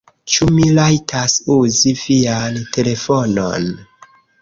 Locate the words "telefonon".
2.79-3.73